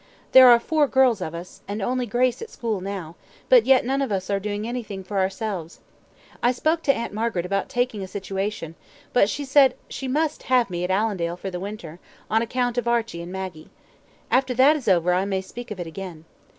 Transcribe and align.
There 0.31 0.49
are 0.49 0.59
four 0.59 0.87
girls 0.87 1.21
of 1.21 1.35
us, 1.35 1.61
and 1.67 1.79
only 1.79 2.07
Grace 2.07 2.41
at 2.41 2.49
school 2.49 2.81
now, 2.81 3.15
but 3.49 3.67
yet 3.67 3.85
none 3.85 4.01
of 4.01 4.11
us 4.11 4.31
are 4.31 4.39
doing 4.39 4.67
anything 4.67 5.03
for 5.03 5.19
ourselves. 5.19 5.79
I 6.41 6.51
spoke 6.53 6.81
to 6.81 6.91
Aunt 6.97 7.13
Margaret 7.13 7.45
about 7.45 7.69
taking 7.69 8.01
a 8.01 8.07
situation, 8.07 8.73
but 9.13 9.29
she 9.29 9.45
said 9.45 9.75
she 9.89 10.07
must 10.07 10.41
have 10.49 10.71
me 10.71 10.83
at 10.83 10.89
Allendale 10.89 11.37
for 11.37 11.51
the 11.51 11.59
winter, 11.59 11.99
on 12.31 12.41
account 12.41 12.79
of 12.79 12.87
Archie 12.87 13.21
and 13.21 13.31
Maggie. 13.31 13.69
After 14.31 14.55
that 14.55 14.75
is 14.75 14.87
over, 14.87 15.13
I 15.13 15.23
may 15.25 15.39
speak 15.39 15.69
of 15.69 15.79
it 15.79 15.85
again. 15.85 16.25